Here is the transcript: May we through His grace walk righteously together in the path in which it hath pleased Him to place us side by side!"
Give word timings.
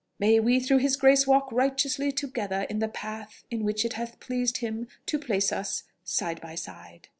May 0.17 0.39
we 0.39 0.59
through 0.59 0.79
His 0.79 0.95
grace 0.95 1.27
walk 1.27 1.51
righteously 1.51 2.11
together 2.13 2.61
in 2.71 2.79
the 2.79 2.87
path 2.87 3.43
in 3.51 3.63
which 3.63 3.85
it 3.85 3.93
hath 3.93 4.19
pleased 4.19 4.57
Him 4.57 4.87
to 5.05 5.19
place 5.19 5.51
us 5.51 5.83
side 6.03 6.41
by 6.41 6.55
side!" 6.55 7.07